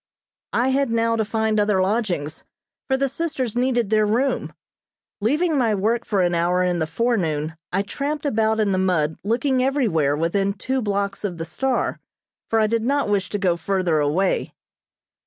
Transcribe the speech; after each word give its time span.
I 0.53 0.69
had 0.69 0.89
now 0.89 1.15
to 1.15 1.23
find 1.23 1.59
other 1.59 1.79
lodgings, 1.79 2.43
for 2.87 2.97
the 2.97 3.07
sisters 3.07 3.55
needed 3.55 3.91
their 3.91 4.07
room. 4.07 4.51
Leaving 5.19 5.55
my 5.59 5.75
work 5.75 6.05
for 6.05 6.23
an 6.23 6.33
hour 6.33 6.63
in 6.63 6.79
the 6.79 6.87
forenoon 6.87 7.55
I 7.71 7.83
tramped 7.83 8.25
about 8.25 8.59
in 8.59 8.71
the 8.71 8.79
mud 8.79 9.19
looking 9.23 9.61
everywhere 9.63 10.17
within 10.17 10.53
two 10.53 10.81
blocks 10.81 11.23
of 11.23 11.37
the 11.37 11.45
"Star," 11.45 11.99
for 12.49 12.59
I 12.59 12.65
did 12.65 12.81
not 12.81 13.09
wish 13.09 13.29
to 13.29 13.37
go 13.37 13.55
further 13.55 13.99
away. 13.99 14.55